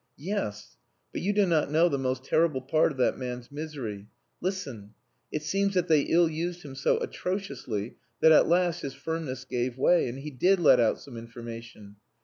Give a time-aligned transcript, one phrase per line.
[0.17, 0.77] "Yes.
[1.13, 4.07] But you do not know the most terrible part of that man's misery.
[4.41, 4.95] Listen.
[5.31, 9.77] It seems that they ill used him so atrociously that, at last, his firmness gave
[9.77, 11.97] way, and he did let out some information.